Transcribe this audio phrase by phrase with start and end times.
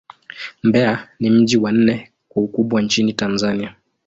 [0.63, 3.75] Mbeya ni mji wa nne kwa ukubwa nchini Tanzania.